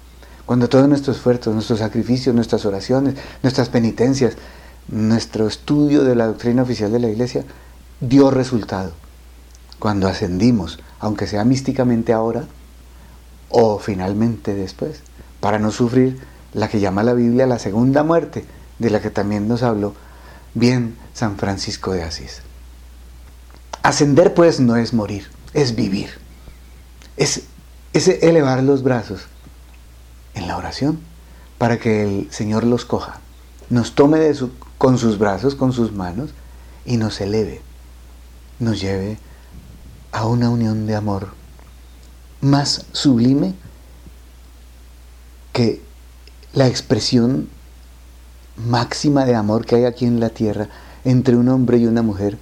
[0.46, 4.36] cuando todo nuestro esfuerzo, nuestros sacrificios, nuestras oraciones, nuestras penitencias,
[4.90, 7.46] nuestro estudio de la doctrina oficial de la iglesia
[8.02, 8.92] dio resultado.
[9.80, 12.44] Cuando ascendimos, aunque sea místicamente ahora
[13.50, 15.02] o finalmente después,
[15.40, 16.20] para no sufrir
[16.54, 18.46] la que llama la Biblia la segunda muerte,
[18.80, 19.94] de la que también nos habló
[20.54, 22.42] bien San Francisco de Asís.
[23.82, 26.10] Ascender pues no es morir, es vivir.
[27.16, 27.44] Es,
[27.94, 29.28] es elevar los brazos
[30.36, 31.00] en la oración
[31.58, 33.22] para que el Señor los coja,
[33.70, 34.20] nos tome
[34.78, 36.32] con sus brazos, con sus manos
[36.86, 37.62] y nos eleve,
[38.60, 39.18] nos lleve
[40.12, 41.30] a una unión de amor
[42.42, 43.56] más sublime
[45.54, 45.82] que
[46.54, 47.48] la expresión
[48.58, 50.68] máxima de amor que hay aquí en la tierra
[51.06, 52.38] entre un hombre y una mujer,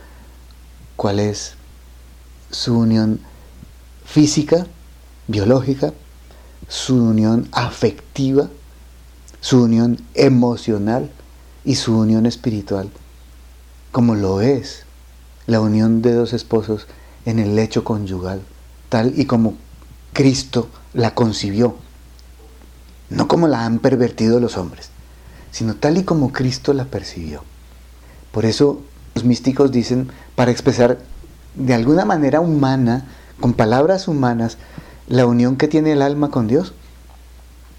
[0.96, 1.54] cuál es
[2.52, 3.20] su unión
[4.06, 4.68] física,
[5.28, 5.94] biológica,
[6.72, 8.50] su unión afectiva,
[9.42, 11.12] su unión emocional
[11.64, 12.90] y su unión espiritual,
[13.92, 14.86] como lo es
[15.46, 16.88] la unión de dos esposos
[17.26, 18.42] en el lecho conyugal,
[18.90, 19.54] tal y como
[20.14, 21.76] Cristo la concibió,
[23.12, 24.90] no como la han pervertido los hombres
[25.52, 27.44] sino tal y como Cristo la percibió.
[28.32, 28.82] Por eso
[29.14, 31.00] los místicos dicen, para expresar
[31.56, 33.06] de alguna manera humana,
[33.40, 34.58] con palabras humanas,
[35.12, 36.74] la unión que tiene el alma con Dios,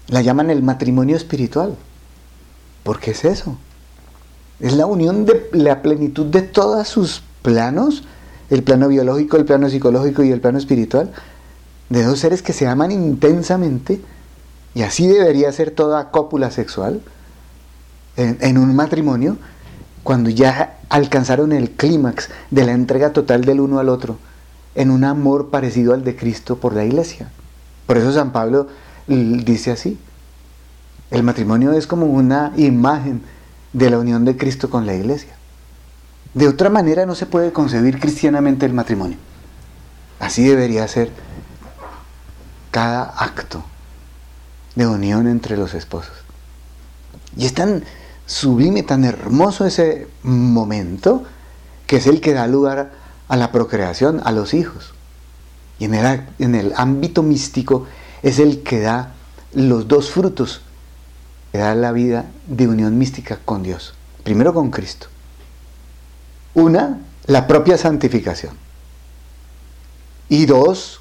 [0.07, 1.75] la llaman el matrimonio espiritual.
[2.83, 3.57] ¿Por qué es eso?
[4.59, 8.03] Es la unión de la plenitud de todos sus planos,
[8.51, 11.11] el plano biológico, el plano psicológico y el plano espiritual,
[11.89, 13.99] de dos seres que se aman intensamente,
[14.75, 17.01] y así debería ser toda cópula sexual,
[18.15, 19.37] en, un matrimonio
[20.03, 24.19] cuando ya alcanzaron el clímax de la entrega total del uno al otro
[24.75, 27.29] en un amor parecido al de Cristo por la iglesia.
[27.85, 28.67] Por eso San Pablo
[29.07, 29.99] dice así,
[31.11, 33.21] el matrimonio es como una imagen
[33.73, 35.35] de la unión de Cristo con la iglesia.
[36.33, 39.17] De otra manera no se puede concebir cristianamente el matrimonio.
[40.19, 41.11] Así debería ser
[42.71, 43.63] cada acto
[44.75, 46.13] de unión entre los esposos.
[47.35, 47.83] Y es tan,
[48.25, 51.23] sublime, tan hermoso ese momento,
[51.85, 52.91] que es el que da lugar
[53.33, 54.93] a la procreación, a los hijos.
[55.79, 57.87] Y en el, ámbito místico
[58.21, 59.15] es el que da
[59.55, 60.61] los dos frutos,
[61.51, 63.95] que da la vida de unión mística con Dios.
[64.23, 65.07] Primero con Cristo.
[66.53, 68.55] Una, la propia santificación.
[70.29, 70.99] Y dos,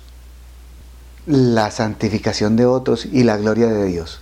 [1.26, 4.20] la santificación de otros y la gloria de Dios.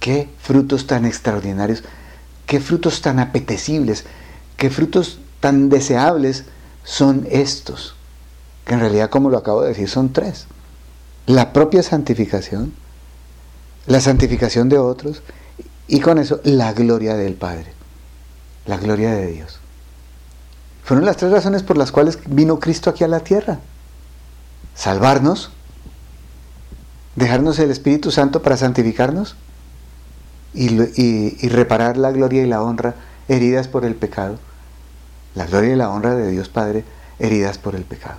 [0.00, 1.84] Qué frutos tan extraordinarios,
[2.46, 4.06] qué frutos tan apetecibles,
[4.56, 6.46] qué frutos tan deseables
[6.84, 7.96] son estos,
[8.64, 10.46] que en realidad, como lo acabo de decir, son tres.
[11.26, 12.72] La propia santificación,
[13.86, 15.22] la santificación de otros
[15.88, 17.72] y con eso la gloria del Padre,
[18.66, 19.58] la gloria de Dios.
[20.84, 23.58] Fueron las tres razones por las cuales vino Cristo aquí a la tierra.
[24.74, 25.50] Salvarnos,
[27.16, 29.34] dejarnos el Espíritu Santo para santificarnos
[30.52, 32.94] y, reparar la gloria y la honra
[33.28, 34.38] heridas por el pecado.
[35.34, 36.84] La gloria y la honra de Dios Padre
[37.18, 38.18] heridas por el pecado.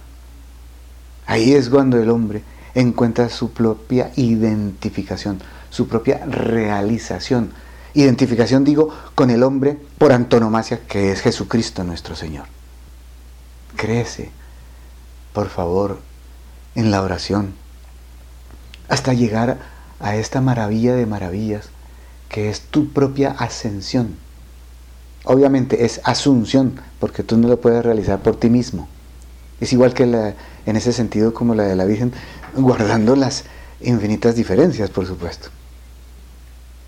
[1.26, 2.44] Ahí es cuando el hombre
[2.76, 7.52] encuentra su propia identificación, su propia realización.
[7.94, 12.46] Identificación, digo, con el hombre por antonomasia que es Jesucristo nuestro Señor.
[13.78, 14.32] Crece,
[15.34, 16.02] por favor,
[16.76, 17.54] en la oración,
[18.90, 19.58] hasta llegar
[20.00, 21.70] a esta maravilla de maravillas
[22.30, 24.18] que es tu propia ascensión.
[25.26, 28.88] Obviamente es asunción, porque tú no lo puedes realizar por ti mismo.
[29.60, 30.04] Es igual que
[30.66, 32.14] en ese sentido como la de la Virgen,
[32.56, 33.46] guardando las
[33.82, 35.50] infinitas diferencias, por supuesto.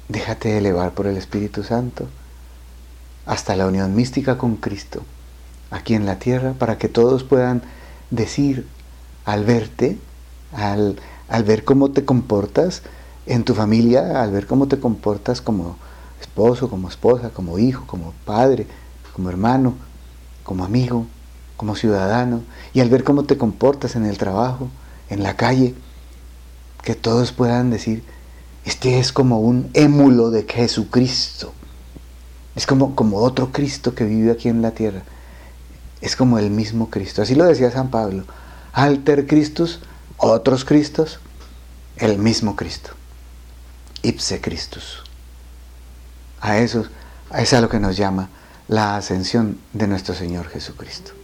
[0.07, 2.07] Déjate elevar por el Espíritu Santo
[3.25, 5.01] hasta la unión mística con Cristo,
[5.71, 7.63] aquí en la tierra, para que todos puedan
[8.11, 8.67] decir
[9.25, 9.97] al verte,
[10.53, 10.97] al,
[11.27, 12.83] al ver cómo te comportas
[13.25, 15.75] en tu familia, al ver cómo te comportas como
[16.37, 18.67] esposo, como esposa, como hijo, como padre,
[19.13, 19.73] como hermano,
[20.43, 21.07] como amigo,
[21.55, 22.43] como ciudadano,
[22.75, 24.69] y al ver cómo te comportas en el trabajo,
[25.09, 25.73] en la calle,
[26.83, 28.03] que todos puedan decir,
[28.65, 31.53] este es como un émulo de Jesucristo.
[32.55, 35.01] Es como, como otro Cristo que vive aquí en la tierra.
[36.01, 37.23] Es como el mismo Cristo.
[37.23, 38.25] Así lo decía San Pablo
[38.73, 39.79] alter Christus,
[40.17, 41.19] otros Cristos,
[41.95, 42.91] el mismo Cristo.
[44.03, 45.06] Ipse Christus.
[46.41, 46.85] A eso,
[47.35, 48.29] es a lo que nos llama
[48.67, 51.16] la ascensión de nuestro Señor Jesucristo.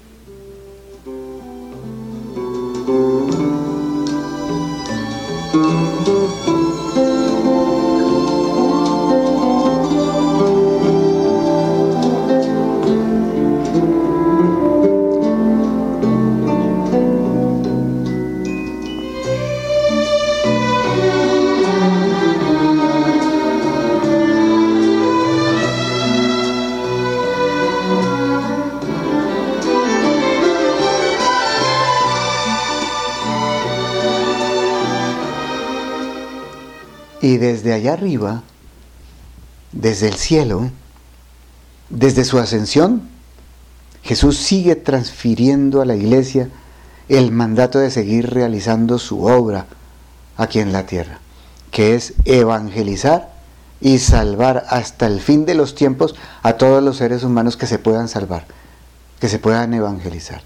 [37.74, 38.44] Allá arriba,
[39.72, 40.70] desde el cielo,
[41.90, 43.10] desde su ascensión,
[44.04, 46.50] Jesús sigue transfiriendo a la iglesia
[47.10, 49.66] el mandato de seguir realizando su obra
[50.38, 51.20] aquí en la tierra,
[51.72, 53.34] que es evangelizar
[53.82, 57.80] y salvar hasta el fin de los tiempos a todos los seres humanos que se
[57.80, 58.46] puedan salvar,
[59.20, 60.42] que se puedan evangelizar.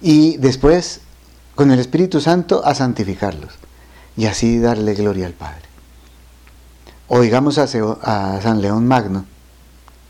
[0.00, 1.00] Y después,
[1.54, 3.52] con el Espíritu Santo, a santificarlos
[4.16, 5.73] y así darle gloria al Padre.
[7.08, 9.26] Oigamos a, a San León Magno,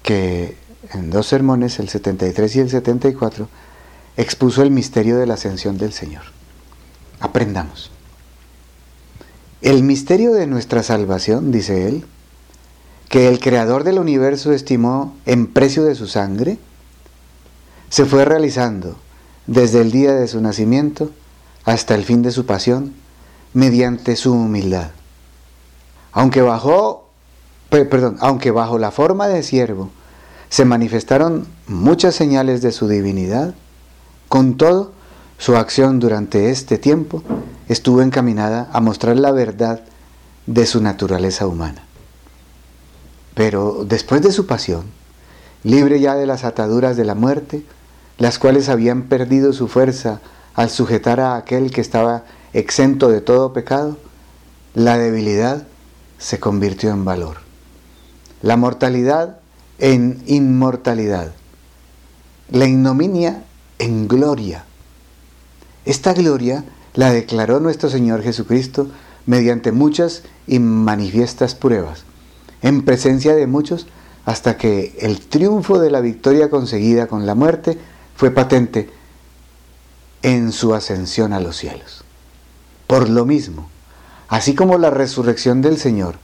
[0.02, 0.56] que
[0.92, 3.48] en dos sermones, el 73 y el 74,
[4.16, 6.22] expuso el misterio de la ascensión del Señor.
[7.20, 7.90] Aprendamos.
[9.60, 12.04] El misterio de nuestra salvación, dice él,
[13.08, 16.58] que el Creador del universo estimó en precio de su sangre,
[17.88, 18.96] se fue realizando
[19.46, 21.10] desde el día de su nacimiento
[21.64, 22.92] hasta el fin de su pasión
[23.52, 24.90] mediante su humildad.
[26.14, 27.10] Aunque bajó,
[27.68, 29.90] perdón, aunque bajo la forma de siervo
[30.48, 33.54] se manifestaron muchas señales de su divinidad,
[34.28, 34.92] con todo,
[35.38, 37.22] su acción durante este tiempo
[37.68, 39.80] estuvo encaminada a mostrar la verdad
[40.46, 41.82] de su naturaleza humana.
[43.34, 44.84] Pero después de su pasión,
[45.64, 47.64] libre ya de las ataduras de la muerte,
[48.18, 50.20] las cuales habían perdido su fuerza
[50.54, 53.98] al sujetar a aquel que estaba exento de todo pecado,
[54.74, 55.66] la debilidad
[56.24, 57.36] se convirtió en valor.
[58.40, 59.40] La mortalidad
[59.78, 61.34] en inmortalidad.
[62.50, 63.44] La ignominia
[63.78, 64.64] en gloria.
[65.84, 66.64] Esta gloria
[66.94, 68.88] la declaró nuestro Señor Jesucristo
[69.26, 72.04] mediante muchas y manifiestas pruebas,
[72.62, 73.86] en presencia de muchos,
[74.24, 77.76] hasta que el triunfo de la victoria conseguida con la muerte
[78.16, 78.88] fue patente
[80.22, 82.02] en su ascensión a los cielos.
[82.86, 83.68] Por lo mismo,
[84.34, 86.16] así como la resurrección del Señor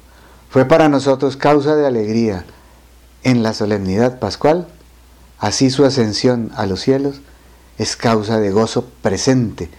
[0.51, 2.45] fue para nosotros causa de alegría
[3.23, 4.67] en la solemnidad pascual,
[5.41, 7.23] Así su ascensión a los cielos
[7.79, 9.71] es causa de gozo presente,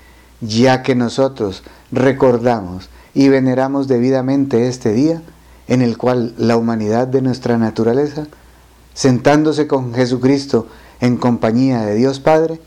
[0.41, 1.61] ya que nosotros
[1.91, 5.21] recordamos y veneramos debidamente este día
[5.67, 8.25] en el cual la humanidad de nuestra naturaleza,
[8.95, 10.67] sentándose con Jesucristo
[10.99, 12.59] en compañía de Dios Padre,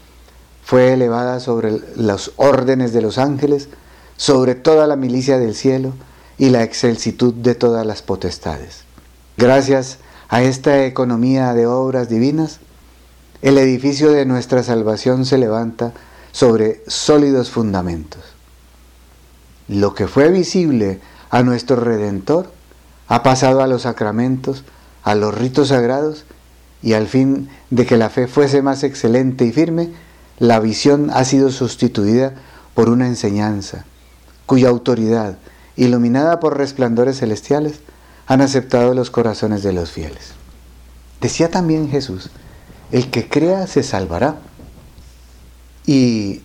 [0.62, 3.68] fue elevada sobre los órdenes de los ángeles,
[4.16, 5.92] sobre toda la milicia del cielo
[6.38, 8.84] y la excelsitud de todas las potestades.
[9.36, 9.98] Gracias
[10.28, 12.60] a esta economía de obras divinas,
[13.42, 15.92] el edificio de nuestra salvación se levanta
[16.32, 18.22] sobre sólidos fundamentos.
[19.68, 21.00] Lo que fue visible
[21.30, 22.50] a nuestro Redentor
[23.06, 24.64] ha pasado a los sacramentos,
[25.02, 26.24] a los ritos sagrados,
[26.82, 29.90] y al fin de que la fe fuese más excelente y firme,
[30.38, 32.34] la visión ha sido sustituida
[32.74, 33.86] por una enseñanza,
[34.46, 35.38] cuya autoridad,
[35.76, 37.80] iluminada por resplandores celestiales,
[38.26, 40.32] han aceptado los corazones de los fieles.
[41.20, 42.30] Decía también Jesús,
[42.92, 44.36] el que crea se salvará.
[45.86, 46.42] Y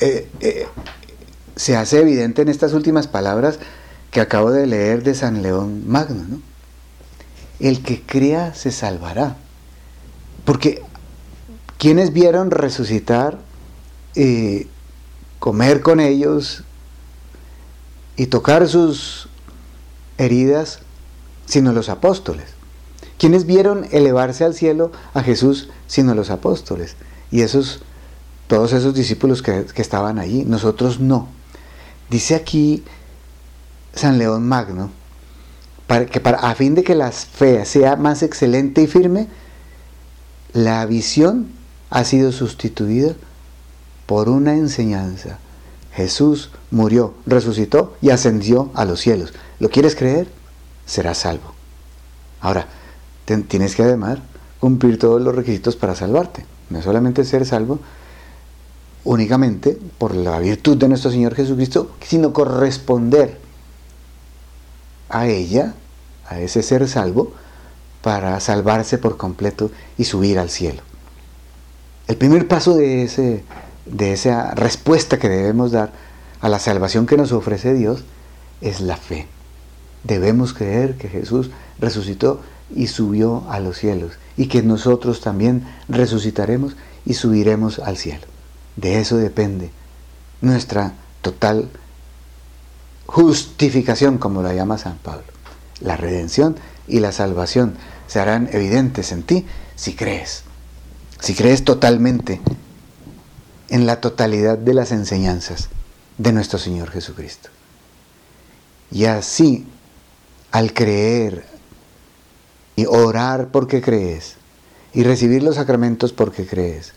[0.00, 0.66] eh, eh,
[1.56, 3.58] se hace evidente en estas últimas palabras
[4.10, 6.24] que acabo de leer de San León Magno.
[6.28, 6.40] ¿no?
[7.60, 9.36] El que crea se salvará.
[10.44, 10.82] Porque
[11.78, 13.38] quienes vieron resucitar,
[14.14, 14.66] eh,
[15.38, 16.64] comer con ellos
[18.16, 19.28] y tocar sus
[20.18, 20.80] heridas,
[21.46, 22.46] sino los apóstoles.
[23.18, 26.96] Quienes vieron elevarse al cielo a Jesús, sino los apóstoles.
[27.30, 27.80] Y esos,
[28.46, 31.28] todos esos discípulos que, que estaban allí, nosotros no.
[32.10, 32.84] Dice aquí
[33.94, 34.90] San León Magno,
[35.86, 39.26] para que para, a fin de que la fe sea más excelente y firme,
[40.52, 41.48] la visión
[41.90, 43.14] ha sido sustituida
[44.08, 45.38] por una enseñanza.
[45.92, 49.34] Jesús murió, resucitó y ascendió a los cielos.
[49.60, 50.28] ¿Lo quieres creer?
[50.86, 51.52] Serás salvo.
[52.40, 52.68] Ahora,
[53.26, 54.20] tienes que además
[54.60, 56.46] cumplir todos los requisitos para salvarte.
[56.70, 57.80] No solamente ser salvo,
[59.04, 63.38] únicamente por la virtud de nuestro Señor Jesucristo, sino corresponder
[65.10, 65.74] a ella,
[66.26, 67.34] a ese ser salvo,
[68.00, 70.80] para salvarse por completo y subir al cielo.
[72.06, 73.44] El primer paso de, ese,
[73.90, 75.92] de esa respuesta que debemos dar
[76.40, 78.04] a la salvación que nos ofrece Dios
[78.60, 79.26] es la fe.
[80.04, 82.40] Debemos creer que Jesús resucitó
[82.74, 88.26] y subió a los cielos y que nosotros también resucitaremos y subiremos al cielo.
[88.76, 89.70] De eso depende
[90.40, 91.68] nuestra total
[93.06, 95.24] justificación, como la llama San Pablo.
[95.80, 97.74] La redención y la salvación
[98.06, 100.42] se harán evidentes en ti si crees,
[101.20, 102.40] si crees totalmente
[103.68, 105.68] en la totalidad de las enseñanzas
[106.16, 107.50] de nuestro Señor Jesucristo.
[108.90, 109.66] Y así,
[110.50, 111.44] al creer
[112.76, 114.36] y orar porque crees,
[114.92, 116.92] y recibir los sacramentos porque crees,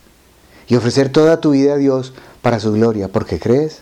[0.68, 3.80] y ofrecer toda tu vida a Dios para su gloria porque crees,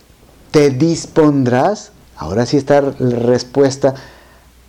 [0.51, 3.95] te dispondrás, ahora sí está la respuesta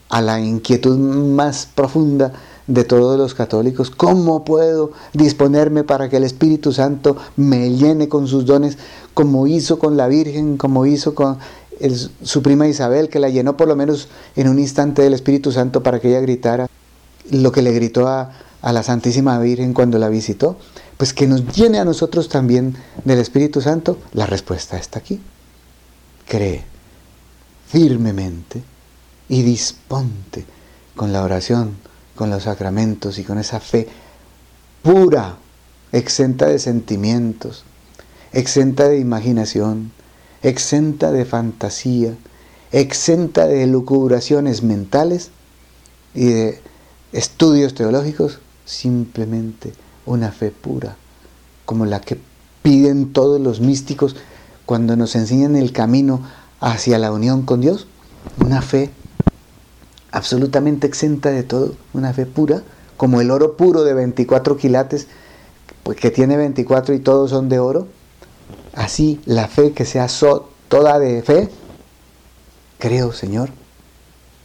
[0.09, 2.33] a la inquietud más profunda
[2.67, 8.27] de todos los católicos, ¿cómo puedo disponerme para que el Espíritu Santo me llene con
[8.27, 8.77] sus dones
[9.13, 11.37] como hizo con la Virgen, como hizo con
[12.23, 15.81] su prima Isabel, que la llenó por lo menos en un instante del Espíritu Santo
[15.83, 16.67] para que ella gritara
[17.31, 18.31] lo que le gritó a,
[18.61, 20.57] la Santísima Virgen cuando la visitó?
[20.97, 23.97] Pues que nos llene a nosotros también del Espíritu Santo.
[24.13, 25.19] La respuesta está aquí.
[26.27, 26.63] Cree
[27.67, 28.61] firmemente
[29.29, 30.45] y disponte
[30.95, 31.75] con la oración,
[32.15, 33.87] con los sacramentos y con esa fe
[34.81, 35.37] pura,
[35.91, 37.63] exenta de sentimientos,
[38.31, 39.91] exenta de imaginación,
[40.41, 42.15] exenta de fantasía,
[42.71, 45.29] exenta de lucubraciones mentales
[46.13, 46.61] y de
[47.11, 49.73] estudios teológicos, simplemente
[50.05, 50.95] una fe pura,
[51.65, 52.17] como la que
[52.63, 54.15] piden todos los místicos
[54.65, 56.21] cuando nos enseñan el camino
[56.59, 57.87] hacia la unión con Dios,
[58.39, 58.91] una fe
[60.11, 62.63] absolutamente exenta de todo, una fe pura,
[62.97, 65.07] como el oro puro de 24 quilates,
[65.83, 67.87] pues que tiene 24 y todos son de oro,
[68.73, 70.07] así la fe que sea
[70.67, 71.49] toda de fe,
[72.77, 73.49] creo, Señor.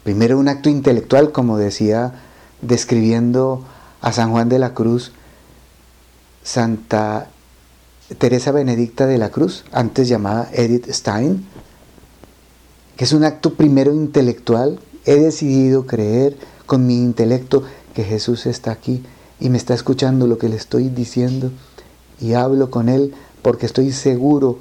[0.05, 2.15] Primero un acto intelectual, como decía,
[2.63, 3.65] describiendo
[4.01, 5.13] a San Juan de la Cruz,
[6.43, 7.29] Santa
[8.19, 11.45] Teresa Benedicta de la Cruz, antes llamada Edith Stein,
[12.97, 14.79] que es un acto primero intelectual.
[15.07, 16.37] He decidido creer
[16.67, 17.63] con mi intelecto
[17.95, 19.03] que Jesús está aquí
[19.41, 21.53] y me está escuchando lo que le estoy diciendo
[22.21, 24.59] y hablo con Él porque estoy seguro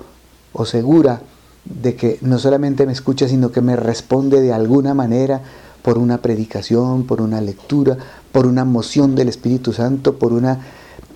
[0.53, 1.21] o segura
[1.65, 5.41] de que no solamente me escucha, sino que me responde de alguna manera
[5.81, 7.97] por una predicación, por una lectura,
[8.31, 10.59] por una moción del Espíritu Santo, por una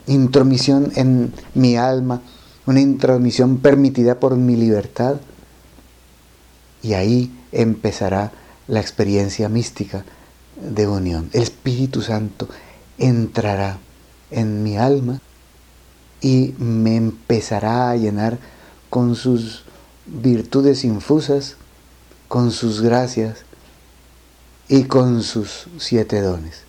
[0.08, 2.22] intromisión en mi alma,
[2.66, 5.18] una intromisión permitida por mi libertad.
[6.82, 8.32] Y ahí empezará
[8.70, 10.06] la experiencia mística
[10.56, 11.30] de unión.
[11.34, 12.48] El Espíritu Santo
[12.98, 13.80] entrará
[14.32, 15.20] en mi alma
[16.22, 18.38] y me empezará a llenar
[18.90, 19.64] con sus
[20.06, 21.56] virtudes infusas,
[22.28, 23.40] con sus gracias
[24.68, 26.62] y con sus siete dones.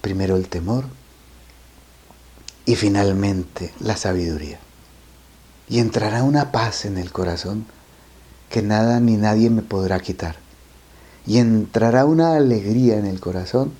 [0.00, 0.86] Primero el temor
[2.64, 4.58] y finalmente la sabiduría.
[5.68, 7.66] Y entrará una paz en el corazón
[8.48, 10.36] que nada ni nadie me podrá quitar.
[11.26, 13.72] Y entrará una alegría en el corazón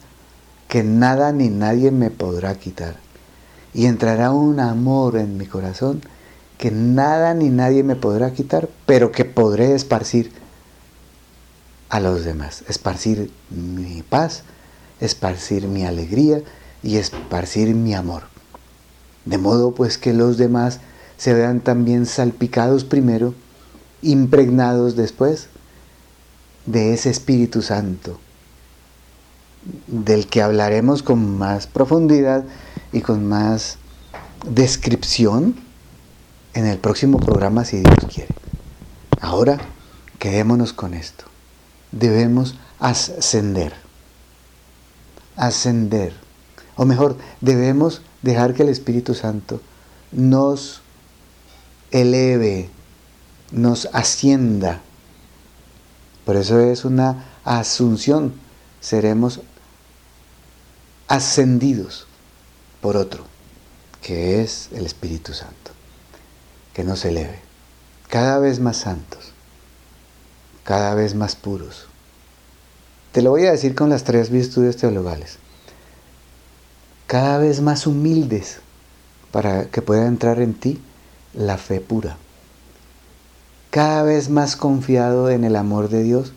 [0.69, 2.97] que nada ni nadie me podrá quitar.
[3.75, 6.03] Y entrará un amor en mi corazón
[6.59, 10.33] que nada ni nadie me podrá quitar, pero que podré esparcir
[11.89, 12.65] a los demás.
[12.69, 14.45] Esparcir mi paz,
[15.01, 16.43] esparcir mi alegría
[16.83, 18.23] y esparcir mi amor.
[19.25, 20.81] De modo pues que los demás
[21.17, 23.35] se vean también salpicados primero,
[24.01, 25.49] impregnados después
[26.67, 28.19] de ese Espíritu Santo
[29.87, 32.45] del que hablaremos con más profundidad
[32.93, 33.79] y con más
[34.47, 35.57] descripción
[36.55, 38.35] en el próximo programa si Dios quiere.
[39.21, 39.59] Ahora
[40.19, 41.25] quedémonos con esto.
[41.93, 43.73] Debemos ascender.
[45.37, 46.15] Ascender.
[46.77, 49.61] O mejor, debemos dejar que el Espíritu Santo
[50.11, 50.83] nos
[51.91, 52.71] eleve,
[53.51, 54.81] nos ascienda.
[56.25, 58.35] Por eso es una asunción.
[58.81, 59.41] Seremos
[61.09, 62.07] ascendidos
[62.81, 63.25] por otro,
[64.01, 65.71] que es el Espíritu Santo,
[66.75, 67.39] que nos eleve,
[68.09, 69.33] cada vez más santos,
[70.65, 71.87] cada vez más puros.
[73.13, 75.39] Te lo voy a decir con las tres virtudes teologales,
[77.07, 78.61] cada vez más humildes
[79.31, 80.81] para que pueda entrar en ti
[81.35, 82.17] la fe pura,
[83.73, 86.35] cada vez más confiado en el amor de Dios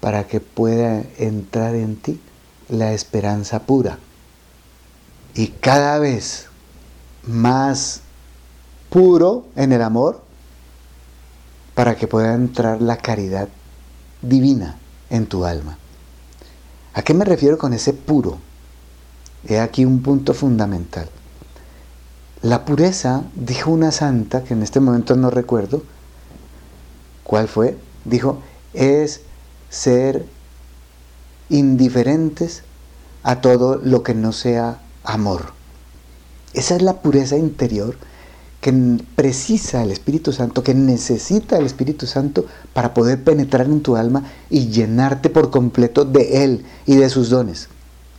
[0.00, 2.20] para que pueda entrar en ti
[2.68, 3.98] la esperanza pura.
[5.34, 6.48] Y cada vez
[7.26, 8.02] más
[8.90, 10.20] puro en el amor
[11.74, 13.48] para que pueda entrar la caridad
[14.20, 14.76] divina
[15.08, 15.78] en tu alma.
[16.92, 18.36] ¿A qué me refiero con ese puro?
[19.48, 21.08] He aquí un punto fundamental.
[22.42, 25.82] La pureza, dijo una santa, que en este momento no recuerdo,
[27.26, 27.76] ¿cuál fue?
[28.04, 28.38] Dijo,
[28.72, 29.20] es
[29.68, 30.24] ser
[31.48, 32.62] indiferentes
[33.22, 35.52] a todo lo que no sea amor.
[36.54, 37.96] Esa es la pureza interior
[38.60, 38.72] que
[39.14, 44.24] precisa el Espíritu Santo, que necesita el Espíritu Santo para poder penetrar en tu alma
[44.48, 47.68] y llenarte por completo de Él y de sus dones.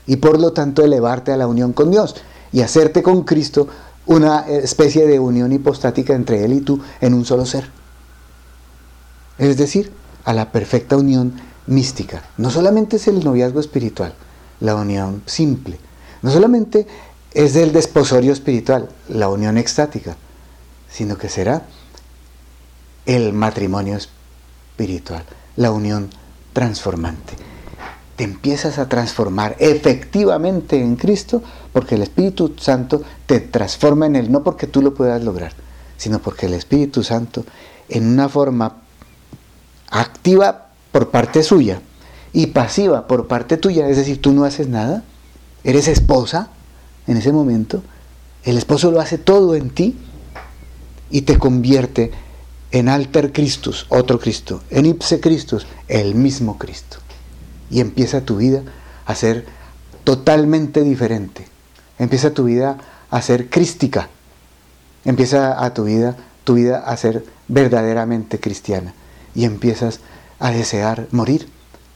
[0.06, 2.16] Y por lo tanto elevarte a la unión con Dios
[2.52, 3.68] y hacerte con Cristo
[4.06, 7.77] una especie de unión hipostática entre Él y tú en un solo ser.
[9.38, 9.92] Es decir,
[10.26, 11.34] a la perfecta unión
[11.68, 12.24] mística.
[12.38, 14.14] No solamente es el noviazgo espiritual,
[14.60, 15.80] la unión simple.
[16.22, 16.88] No solamente
[17.34, 20.16] es del desposorio espiritual, la unión extática,
[20.90, 21.64] sino que será
[23.06, 25.24] el matrimonio espiritual,
[25.56, 26.10] la unión
[26.54, 27.36] transformante.
[28.16, 34.32] Te empiezas a transformar efectivamente en Cristo porque el Espíritu Santo te transforma en Él,
[34.32, 35.54] no porque tú lo puedas lograr,
[35.98, 37.46] sino porque el Espíritu Santo
[37.90, 38.87] en una forma
[39.90, 41.82] activa por parte suya
[42.34, 45.04] y pasiva por parte tuya, es decir, tú no haces nada,
[45.64, 46.50] eres esposa
[47.08, 47.84] en ese momento,
[48.44, 49.96] el esposo lo hace todo en ti
[51.10, 52.12] y te convierte
[52.72, 56.98] en alter Christus, otro Cristo, en ipse Christus, el mismo Cristo.
[57.70, 58.64] Y empieza tu vida
[59.06, 59.46] a ser
[60.04, 61.48] totalmente diferente.
[62.00, 62.78] Empieza tu vida
[63.10, 64.10] a ser crística.
[65.06, 68.94] Empieza a tu vida, tu vida a ser verdaderamente cristiana.
[69.38, 70.02] Y empiezas
[70.40, 71.48] a desear morir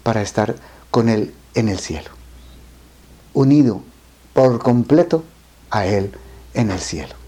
[0.03, 0.55] para estar
[0.91, 2.11] con Él en el cielo,
[3.33, 3.81] unido
[4.33, 5.25] por completo
[5.69, 6.15] a Él
[6.53, 7.20] en el cielo.